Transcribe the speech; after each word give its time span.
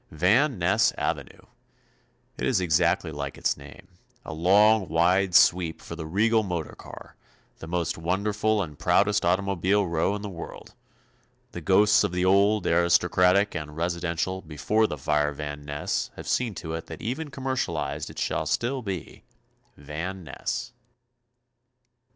Van 0.09 0.57
Ness 0.57 0.91
avenue. 0.93 1.43
It 2.35 2.47
is 2.47 2.59
exactly 2.59 3.11
like 3.11 3.37
its 3.37 3.55
name. 3.55 3.87
A 4.25 4.33
long 4.33 4.87
wide 4.89 5.35
sweep 5.35 5.79
for 5.79 5.95
the 5.95 6.07
regal 6.07 6.41
motor 6.41 6.73
car, 6.73 7.15
the 7.59 7.67
most 7.67 7.99
wonderful 7.99 8.63
and 8.63 8.79
proudest 8.79 9.23
automobile 9.23 9.85
row 9.85 10.15
in 10.15 10.23
the 10.23 10.27
world. 10.27 10.73
The 11.51 11.61
ghosts 11.61 12.03
of 12.03 12.13
the 12.13 12.25
old, 12.25 12.65
aristocratic 12.65 13.53
and 13.53 13.77
residential 13.77 14.41
before 14.41 14.87
the 14.87 14.97
fire 14.97 15.33
Van 15.33 15.63
Ness 15.65 16.09
have 16.15 16.27
seen 16.27 16.55
to 16.55 16.73
it 16.73 16.87
that 16.87 17.03
even 17.03 17.29
commercialized 17.29 18.09
it 18.09 18.17
shall 18.17 18.47
still 18.47 18.81
be 18.81 19.23
Van 19.77 20.23
Ness. 20.23 20.73